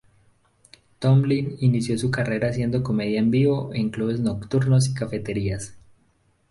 [0.97, 5.77] Tomlin inició su carrera haciendo comedia en vivo en clubes nocturnos y cafeterías.